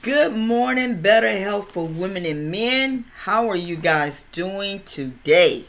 [0.00, 3.04] Good morning, better health for women and men.
[3.16, 5.66] How are you guys doing today?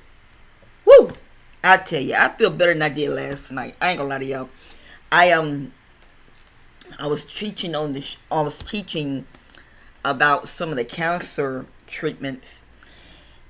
[0.86, 1.12] Woo!
[1.62, 3.76] I tell you, I feel better than I did last night.
[3.82, 4.50] I ain't gonna lie to y'all.
[5.12, 5.74] I um,
[6.98, 9.28] I was teaching on the, I was teaching
[10.06, 12.64] about some of the cancer treatments,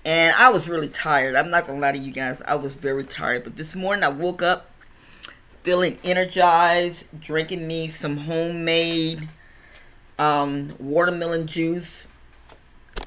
[0.03, 1.35] and I was really tired.
[1.35, 2.41] I'm not gonna lie to you guys.
[2.43, 3.43] I was very tired.
[3.43, 4.71] But this morning I woke up
[5.61, 9.29] feeling energized, drinking me some homemade
[10.19, 12.07] um, watermelon juice,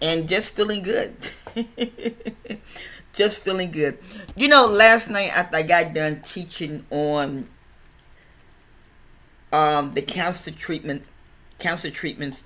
[0.03, 1.15] and just feeling good.
[3.13, 3.99] just feeling good.
[4.37, 7.49] You know, last night after I got done teaching on
[9.53, 11.03] um, the cancer treatment,
[11.59, 12.45] cancer treatments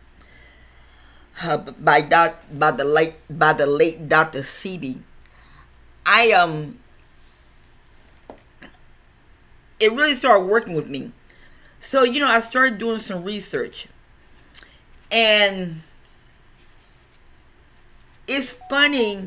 [1.42, 4.40] uh, by doc, by the late by the late Dr.
[4.40, 4.98] Sebi,
[6.06, 6.78] I um,
[9.80, 11.12] it really started working with me.
[11.80, 13.88] So you know, I started doing some research.
[15.12, 15.82] And
[18.26, 19.26] it's funny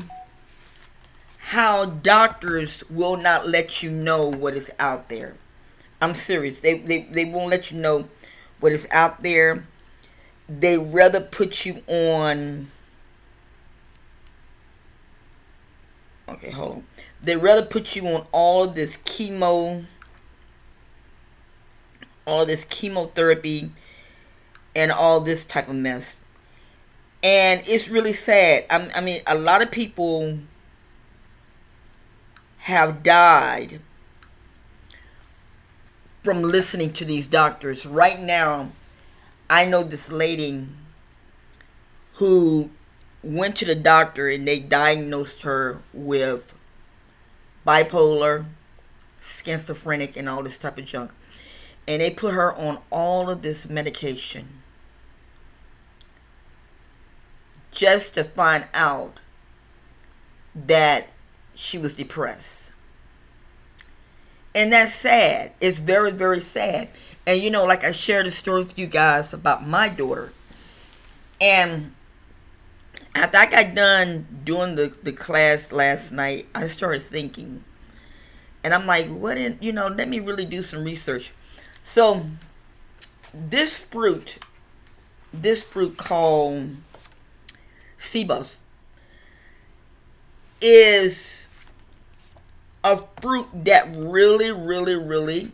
[1.38, 5.36] how doctors will not let you know what is out there.
[6.02, 6.58] I'm serious.
[6.58, 8.08] They, they, they won't let you know
[8.58, 9.64] what is out there.
[10.48, 12.72] They rather put you on.
[16.28, 16.86] Okay, hold on.
[17.22, 19.84] They rather put you on all of this chemo,
[22.26, 23.70] all of this chemotherapy
[24.76, 26.20] and all this type of mess.
[27.24, 28.66] And it's really sad.
[28.70, 30.38] I, mean, a lot of people
[32.58, 33.80] have died
[36.22, 37.86] from listening to these doctors.
[37.86, 38.72] Right now,
[39.48, 40.68] I know this lady
[42.14, 42.68] who
[43.22, 46.54] went to the doctor and they diagnosed her with
[47.66, 48.44] bipolar,
[49.22, 51.12] schizophrenic, and all this type of junk.
[51.88, 54.55] And they put her on all of this medication
[57.76, 59.20] just to find out
[60.54, 61.08] that
[61.54, 62.70] she was depressed.
[64.54, 65.52] And that's sad.
[65.60, 66.88] It's very, very sad.
[67.26, 70.32] And you know, like I shared a story with you guys about my daughter.
[71.38, 71.92] And
[73.14, 77.62] after I got done doing the, the class last night, I started thinking.
[78.64, 81.30] And I'm like, what in, you know, let me really do some research.
[81.82, 82.26] So,
[83.34, 84.38] this fruit,
[85.32, 86.76] this fruit called
[88.06, 88.56] cibos
[90.60, 91.46] is
[92.82, 95.50] a fruit that really, really, really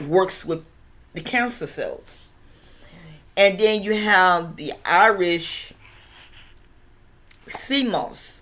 [0.00, 0.64] works with
[1.12, 2.26] the cancer cells.
[3.36, 5.72] And then you have the Irish
[7.48, 8.40] sea moss.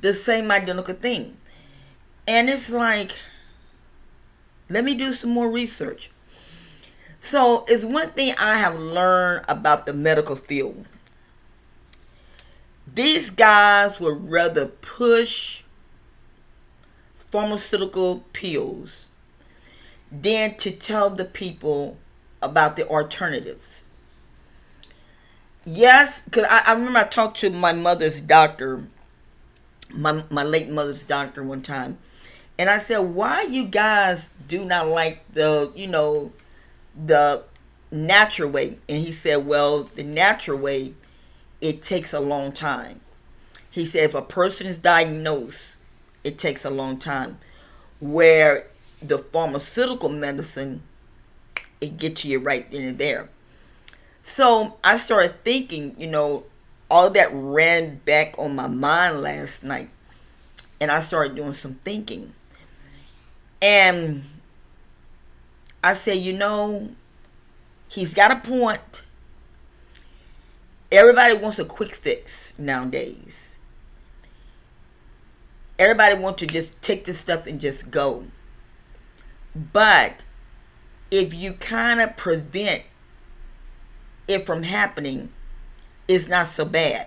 [0.00, 1.36] The same identical thing.
[2.26, 3.12] And it's like,
[4.68, 6.09] let me do some more research.
[7.20, 10.86] So it's one thing I have learned about the medical field.
[12.92, 15.62] These guys would rather push
[17.14, 19.08] pharmaceutical pills
[20.10, 21.96] than to tell the people
[22.42, 23.84] about the alternatives.
[25.64, 28.84] Yes, because I, I remember I talked to my mother's doctor,
[29.94, 31.98] my, my late mother's doctor one time,
[32.58, 36.32] and I said, why you guys do not like the, you know,
[36.94, 37.42] the
[37.90, 38.78] natural way.
[38.88, 40.94] And he said, well, the natural way,
[41.60, 43.00] it takes a long time.
[43.70, 45.76] He said, if a person is diagnosed,
[46.24, 47.38] it takes a long time.
[48.00, 48.66] Where
[49.02, 50.82] the pharmaceutical medicine,
[51.80, 53.28] it gets you right then and there.
[54.22, 56.44] So I started thinking, you know,
[56.90, 59.88] all that ran back on my mind last night.
[60.80, 62.32] And I started doing some thinking.
[63.62, 64.24] And
[65.82, 66.90] I say, you know,
[67.88, 69.02] he's got a point.
[70.92, 73.58] Everybody wants a quick fix nowadays.
[75.78, 78.24] Everybody wants to just take this stuff and just go.
[79.54, 80.24] But
[81.10, 82.82] if you kind of prevent
[84.28, 85.32] it from happening,
[86.06, 87.06] it's not so bad.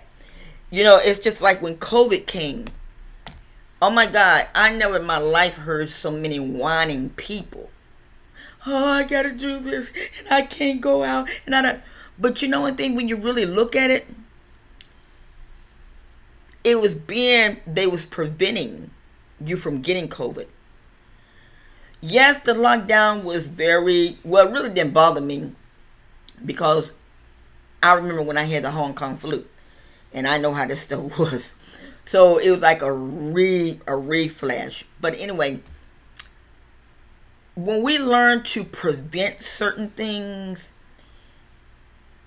[0.70, 2.66] You know, it's just like when COVID came.
[3.80, 7.70] Oh my God, I never in my life heard so many whining people
[8.66, 11.80] oh, I gotta do this, and I can't go out, and I don't.
[12.18, 14.06] But you know one thing, when you really look at it,
[16.62, 18.90] it was being they was preventing
[19.44, 20.46] you from getting COVID.
[22.00, 24.50] Yes, the lockdown was very well.
[24.50, 25.52] Really didn't bother me
[26.44, 26.92] because
[27.82, 29.44] I remember when I had the Hong Kong flu,
[30.12, 31.54] and I know how this stuff was.
[32.06, 34.84] So it was like a re a reflash.
[35.00, 35.60] But anyway,
[37.54, 40.72] when we learn to prevent certain things,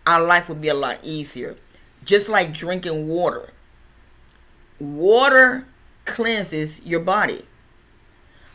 [0.06, 1.56] our life would be a lot easier.
[2.04, 3.52] Just like drinking water.
[4.80, 5.66] Water
[6.06, 7.46] cleanses your body.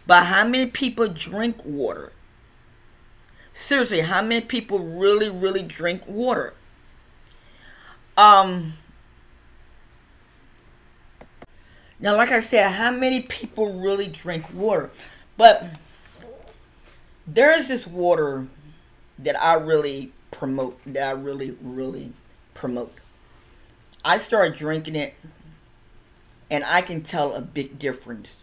[0.07, 2.13] But how many people drink water?
[3.55, 6.55] Seriously, how many people really, really drink water?
[8.17, 8.75] Um,
[12.01, 14.91] now, like I said, how many people really drink water?
[15.37, 15.67] But
[17.27, 18.47] there is this water
[19.19, 22.13] that I really promote, that I really, really
[22.55, 22.95] promote.
[24.05, 25.15] I started drinking it,
[26.51, 28.39] and I can tell a big difference.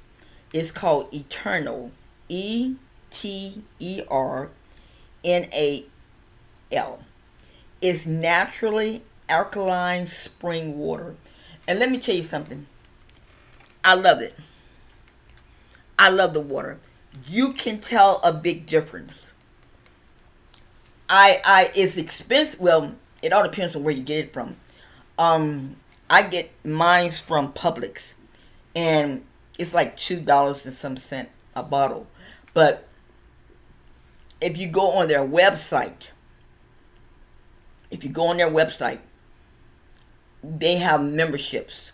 [0.54, 1.92] It's called Eternal,
[2.30, 2.76] E
[3.12, 4.50] T E R
[5.24, 5.86] N A
[6.72, 7.00] L.
[7.82, 11.16] It's naturally alkaline spring water.
[11.68, 12.66] And let me tell you something.
[13.84, 14.36] I love it.
[15.98, 16.80] I love the water.
[17.28, 19.34] You can tell a big difference.
[21.10, 22.60] I I it's expensive.
[22.60, 24.56] Well, it all depends on where you get it from.
[25.18, 25.76] Um,
[26.10, 28.14] I get mine from Publix,
[28.76, 29.24] and
[29.58, 32.08] it's like two dollars and some cent a bottle.
[32.54, 32.88] But
[34.42, 36.08] if you go on their website,
[37.92, 39.00] if you go on their website,
[40.44, 41.92] they have memberships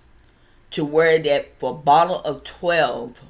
[0.71, 3.21] to where that for a bottle of 12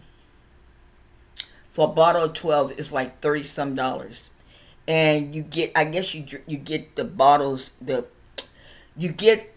[1.76, 4.30] for a bottle of 12 it's like 30 some dollars.
[4.88, 8.06] And you get i guess you you get the bottles the
[8.96, 9.54] you get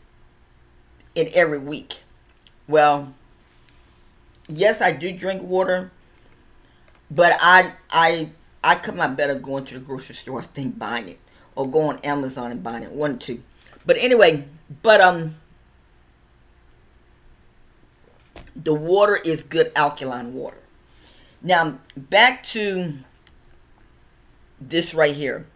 [1.14, 2.00] it every week.
[2.66, 3.14] Well
[4.48, 5.92] yes i do drink water
[7.08, 8.30] but i i
[8.64, 11.20] i come out better going to the grocery store i think buying it
[11.54, 13.42] or go on amazon and buying it one or two.
[13.86, 14.44] But anyway
[14.82, 15.36] but um
[18.56, 20.58] the water is good alkaline water.
[21.42, 22.94] Now, back to
[24.60, 25.46] this right here.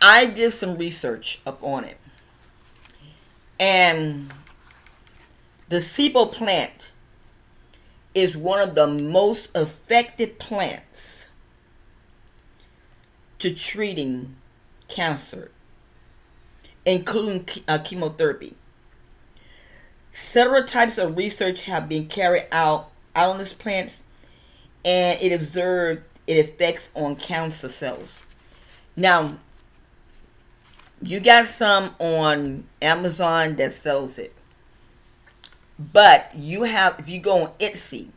[0.00, 1.98] I did some research up on it.
[3.58, 4.32] And
[5.68, 6.90] the ceiba plant
[8.14, 11.24] is one of the most effective plants
[13.38, 14.36] to treating
[14.88, 15.50] cancer,
[16.84, 18.56] including uh, chemotherapy.
[20.12, 24.04] Several types of research have been carried out, out on these plants,
[24.84, 28.20] and it observed its effects on cancer cells.
[28.94, 29.38] Now,
[31.02, 34.32] you got some on Amazon that sells it.
[35.78, 38.08] But you have if you go on Etsy,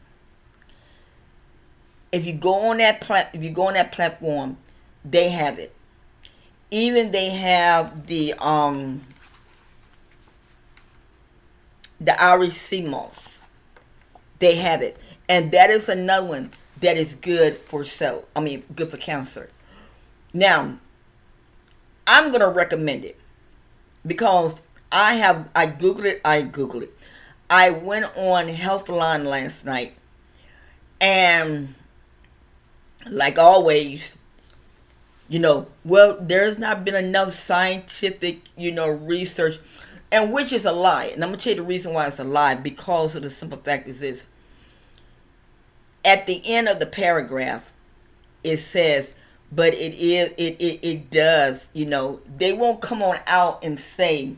[2.11, 4.57] if you go on that plat if you go on that platform,
[5.03, 5.75] they have it.
[6.71, 9.03] Even they have the um
[11.99, 13.38] the Irish sea moss.
[14.39, 14.97] They have it.
[15.27, 18.25] And that is another one that is good for cell.
[18.35, 19.49] I mean, good for cancer.
[20.33, 20.77] Now,
[22.07, 23.17] I'm going to recommend it
[24.05, 26.97] because I have, I Googled it, I Googled it.
[27.49, 29.93] I went on Healthline last night
[31.01, 31.73] and
[33.09, 34.15] like always,
[35.27, 39.57] you know, well, there's not been enough scientific, you know, research
[40.11, 41.05] and which is a lie.
[41.05, 43.59] And I'm gonna tell you the reason why it's a lie because of the simple
[43.59, 44.23] fact is this.
[46.05, 47.71] At the end of the paragraph,
[48.43, 49.13] it says,
[49.51, 53.79] but it is it, it it does, you know, they won't come on out and
[53.79, 54.35] say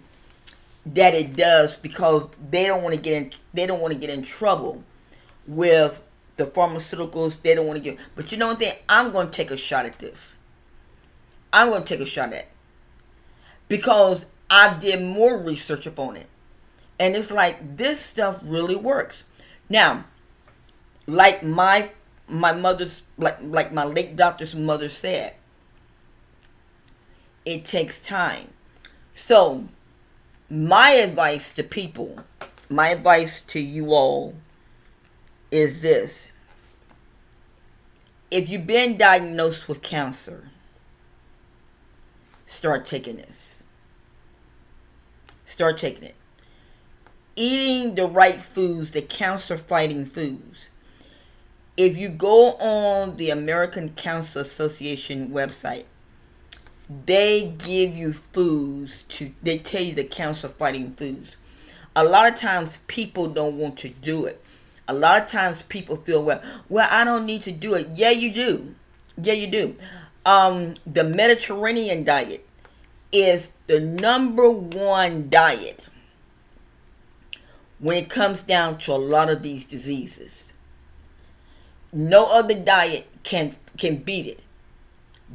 [0.85, 4.09] that it does because they don't want to get in they don't want to get
[4.09, 4.83] in trouble
[5.47, 6.01] with
[6.37, 7.41] the pharmaceuticals.
[7.41, 8.73] They don't want to get but you know what thing?
[8.87, 10.17] I'm gonna take a shot at this.
[11.53, 12.47] I'm gonna take a shot at.
[13.67, 16.27] Because I did more research upon it.
[16.99, 19.23] And it's like this stuff really works.
[19.69, 20.05] Now,
[21.05, 21.91] like my
[22.27, 25.35] my mother's like like my late doctor's mother said,
[27.45, 28.49] it takes time.
[29.13, 29.65] So,
[30.49, 32.19] my advice to people,
[32.69, 34.35] my advice to you all
[35.51, 36.29] is this.
[38.29, 40.47] If you've been diagnosed with cancer,
[42.45, 43.51] start taking this
[45.51, 46.15] Start taking it.
[47.35, 50.69] Eating the right foods, the cancer fighting foods.
[51.77, 55.85] If you go on the American Cancer Association website,
[57.05, 61.37] they give you foods to they tell you the cancer fighting foods.
[61.95, 64.43] A lot of times people don't want to do it.
[64.87, 67.87] A lot of times people feel well, well I don't need to do it.
[67.95, 68.75] Yeah, you do.
[69.21, 69.75] Yeah, you do.
[70.25, 72.47] Um, the Mediterranean diet
[73.11, 75.85] is the number one diet
[77.79, 80.50] when it comes down to a lot of these diseases.
[81.93, 84.39] No other diet can can beat it.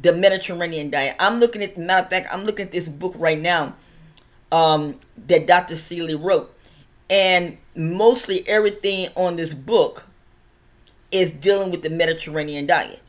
[0.01, 1.15] the Mediterranean diet.
[1.19, 3.75] I'm looking at, matter of fact, I'm looking at this book right now
[4.51, 5.75] um, that Dr.
[5.75, 6.53] Seeley wrote.
[7.09, 10.07] And mostly everything on this book
[11.11, 13.01] is dealing with the Mediterranean diet.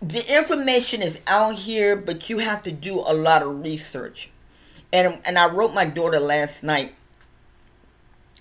[0.00, 4.30] The information is out here, but you have to do a lot of research.
[4.92, 6.94] And, and I wrote my daughter last night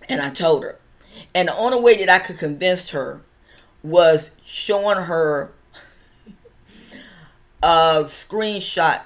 [0.09, 0.79] and I told her.
[1.33, 3.21] And the only way that I could convince her
[3.83, 5.51] was showing her
[7.63, 9.01] a screenshot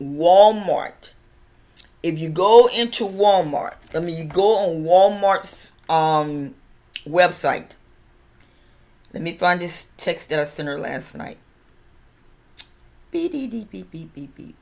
[0.00, 1.10] Walmart.
[2.02, 6.54] If you go into Walmart, I mean, you go on Walmart's um,
[7.06, 7.70] website.
[9.12, 11.38] Let me find this text that I sent her last night.
[13.10, 14.56] Beep, beep, beep, beep, beep, beep.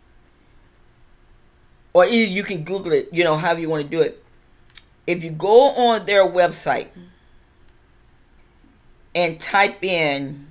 [1.92, 4.22] Or either you can Google it, you know, however you want to do it.
[5.06, 6.88] If you go on their website
[9.14, 10.46] and type in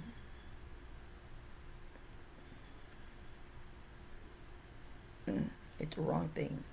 [5.27, 6.63] mm, It's the wrong thing.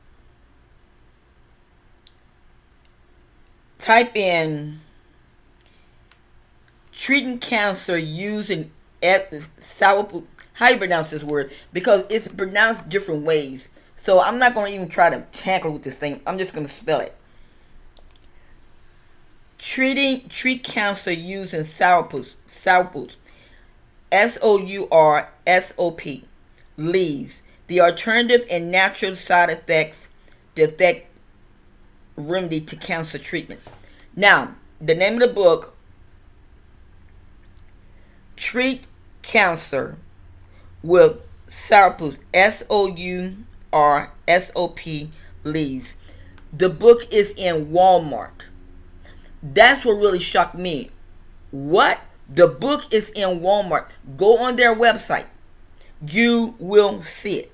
[3.78, 4.80] Type in
[6.92, 8.72] treating cancer using
[9.60, 10.08] sour
[10.54, 11.52] how you pronounce this word?
[11.72, 13.68] Because it's pronounced different ways.
[13.96, 16.20] So I'm not going to even try to tackle with this thing.
[16.26, 17.15] I'm just going to spell it.
[19.58, 23.16] Treating treat cancer using sourpuss, sourpuss,
[24.12, 26.24] S O U R S O P,
[26.76, 30.08] leaves the alternative and natural side effects,
[30.54, 31.08] the effect
[32.16, 33.60] remedy to cancer treatment.
[34.14, 35.74] Now, the name of the book,
[38.36, 38.84] Treat
[39.22, 39.96] Cancer
[40.82, 43.38] with Sourpuss, S O U
[43.72, 45.10] R S O P
[45.44, 45.94] leaves.
[46.52, 48.44] The book is in Walmart.
[49.42, 50.90] That's what really shocked me.
[51.50, 52.00] What?
[52.28, 53.86] The book is in Walmart.
[54.16, 55.26] Go on their website.
[56.04, 57.52] You will see it.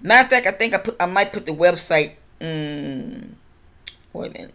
[0.00, 2.14] Matter of fact, I think I put I might put the website.
[2.40, 3.30] Mm,
[4.12, 4.54] wait a minute.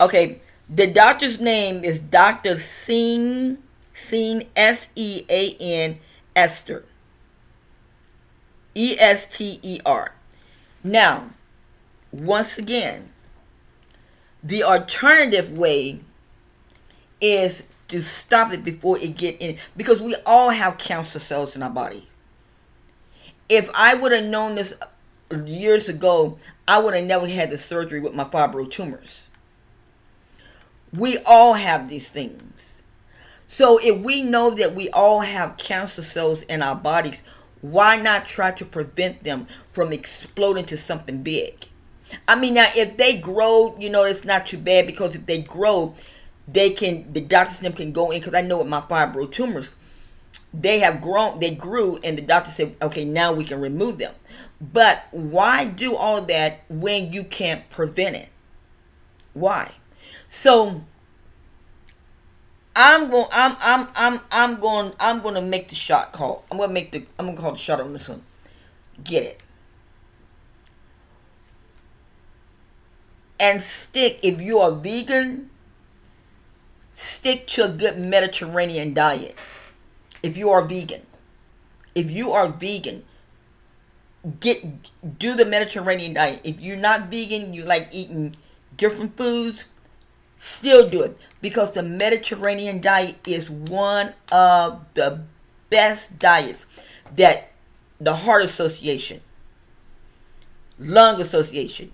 [0.00, 3.58] Okay, the doctor's name is Doctor Sean
[3.92, 5.98] Sean S E A N
[6.34, 6.84] Esther.
[8.74, 10.12] E S T E R.
[10.82, 11.30] Now,
[12.10, 13.10] once again,
[14.44, 16.00] the alternative way
[17.20, 21.62] is to stop it before it get in because we all have cancer cells in
[21.62, 22.08] our body
[23.48, 24.74] if I would have known this
[25.44, 29.28] years ago, I would have never had the surgery with my fibro tumors.
[30.92, 32.82] We all have these things.
[33.48, 37.22] So if we know that we all have cancer cells in our bodies,
[37.60, 41.66] why not try to prevent them from exploding to something big?
[42.28, 45.42] I mean, now if they grow, you know, it's not too bad because if they
[45.42, 45.94] grow,
[46.46, 49.74] they can, the doctors them can go in because I know with my fibro tumors,
[50.52, 54.14] they have grown, they grew, and the doctor said, okay, now we can remove them.
[54.60, 58.28] But why do all that when you can't prevent it?
[59.32, 59.72] Why?
[60.28, 60.82] So
[62.76, 66.44] I'm going I'm I'm I'm I'm going I'm going to make the shot call.
[66.50, 68.22] I'm going to make the I'm going to call the shot on this one.
[69.02, 69.40] Get it.
[73.38, 75.50] And stick if you are vegan,
[76.92, 79.36] stick to a good Mediterranean diet
[80.24, 81.02] if you are vegan.
[81.94, 83.04] If you are vegan,
[84.40, 84.64] get
[85.18, 86.40] do the Mediterranean diet.
[86.42, 88.34] If you're not vegan, you like eating
[88.76, 89.66] different foods,
[90.38, 95.22] still do it because the Mediterranean diet is one of the
[95.68, 96.66] best diets
[97.16, 97.50] that
[98.00, 99.20] the Heart Association,
[100.78, 101.92] Lung Association,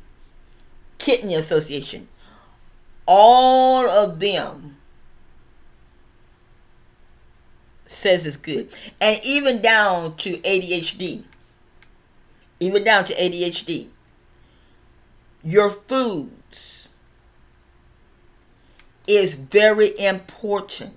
[1.01, 2.07] Kidney Association,
[3.07, 4.77] all of them
[7.87, 8.73] says it's good.
[9.01, 11.25] And even down to ADHD.
[12.61, 13.89] Even down to ADHD.
[15.43, 16.91] Your foods
[19.09, 20.95] is very important.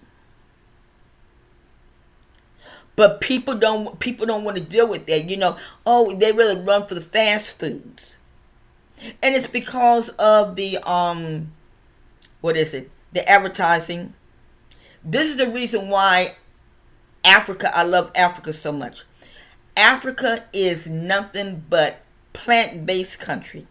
[2.96, 5.30] But people don't people don't want to deal with that.
[5.30, 8.13] You know, oh, they really run for the fast foods.
[9.22, 11.52] And it's because of the um
[12.42, 12.92] what is it?
[13.14, 14.14] The advertising.
[15.04, 16.36] This is the reason why
[17.24, 19.06] Africa, I love Africa so much.
[19.78, 22.02] Africa is nothing but
[22.34, 23.66] plant-based country.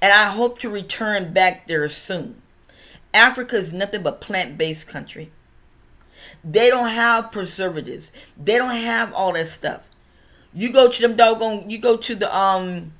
[0.00, 2.40] And I hope to return back there soon.
[3.12, 5.30] Africa is nothing but plant-based country.
[6.42, 8.12] They don't have preservatives.
[8.36, 9.90] They don't have all that stuff.
[10.54, 12.92] You go to them doggone, you go to the um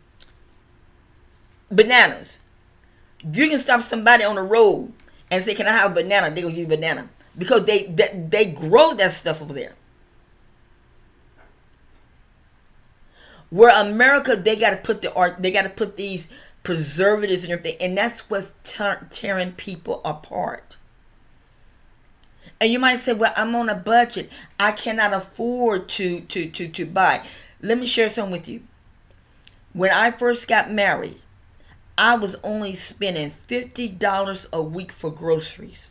[1.70, 2.38] bananas.
[3.32, 4.92] You can stop somebody on the road
[5.30, 7.84] and say, "Can I have a banana?" They gonna give you a banana because they
[7.84, 9.74] they, they grow that stuff over there.
[13.50, 16.28] Where America, they got to put the art, they got to put these
[16.62, 18.52] preservatives and everything, and that's what's
[19.10, 20.76] tearing people apart.
[22.60, 24.30] And you might say, "Well, I'm on a budget.
[24.60, 27.22] I cannot afford to to to to buy."
[27.60, 28.62] Let me share something with you.
[29.72, 31.18] When I first got married,
[31.98, 35.90] I was only spending $50 a week for groceries.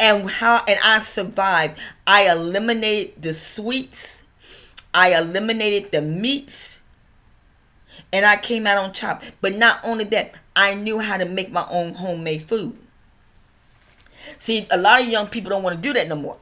[0.00, 1.78] And how and I survived.
[2.08, 4.24] I eliminated the sweets.
[4.92, 6.80] I eliminated the meats.
[8.12, 9.22] And I came out on top.
[9.40, 12.76] But not only that, I knew how to make my own homemade food.
[14.40, 16.36] See, a lot of young people don't want to do that no more.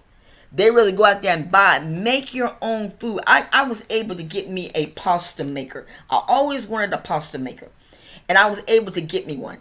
[0.50, 3.20] They really go out there and buy, make your own food.
[3.26, 5.86] I, I was able to get me a pasta maker.
[6.10, 7.68] I always wanted a pasta maker.
[8.28, 9.58] And I was able to get me one.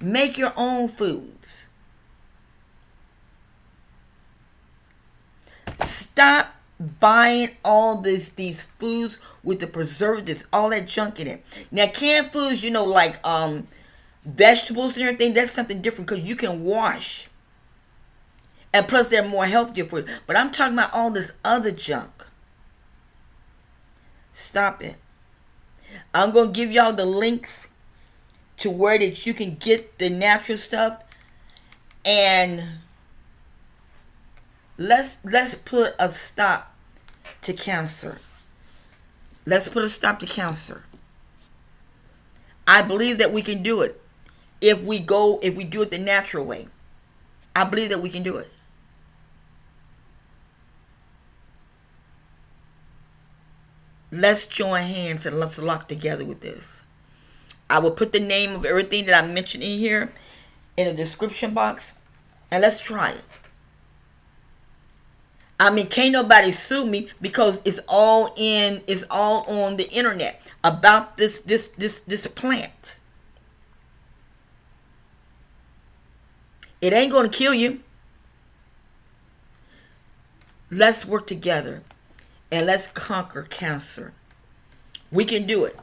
[0.00, 1.68] Make your own foods.
[5.80, 6.54] Stop
[7.00, 11.44] buying all this these foods with the preservatives, all that junk in it.
[11.70, 13.66] Now canned foods, you know, like um
[14.24, 17.28] vegetables and everything, that's something different because you can wash
[18.74, 20.06] and plus, they're more healthier for you.
[20.26, 22.26] But I'm talking about all this other junk.
[24.32, 24.96] Stop it.
[26.12, 27.68] I'm going to give y'all the links
[28.58, 31.02] to where that you can get the natural stuff
[32.04, 32.64] and
[34.76, 36.74] let's let's put a stop
[37.42, 38.18] to cancer.
[39.46, 40.84] Let's put a stop to cancer.
[42.66, 44.00] I believe that we can do it
[44.60, 46.66] if we go if we do it the natural way.
[47.54, 48.50] I believe that we can do it.
[54.14, 56.84] Let's join hands and let's lock together with this.
[57.68, 60.12] I will put the name of everything that I mentioned in here
[60.76, 61.92] in the description box
[62.48, 63.24] and let's try it.
[65.58, 70.40] I mean, can't nobody sue me because it's all in, it's all on the internet
[70.62, 72.98] about this, this, this, this plant.
[76.80, 77.80] It ain't going to kill you.
[80.70, 81.82] Let's work together
[82.50, 84.12] and let's conquer cancer.
[85.10, 85.78] We can do it.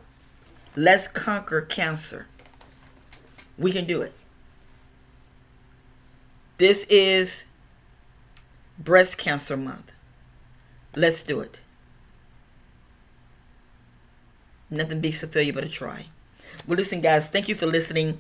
[0.76, 2.28] Let's conquer cancer.
[3.58, 4.14] We can do it.
[6.58, 7.46] This is
[8.78, 9.92] Breast Cancer Month.
[10.96, 11.62] Let's do it.
[14.70, 16.06] Nothing beats a failure but a try.
[16.68, 18.20] Well, listen, guys, thank you for listening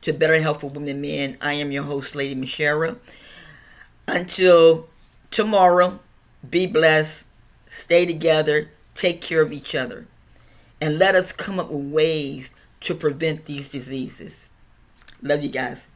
[0.00, 1.36] to Better Health for Women and Men.
[1.40, 2.96] I am your host, Lady Michelle.
[4.06, 4.88] Until
[5.30, 6.00] tomorrow,
[6.48, 7.24] be blessed
[7.74, 10.06] stay together, take care of each other,
[10.80, 14.48] and let us come up with ways to prevent these diseases.
[15.22, 15.86] Love you guys.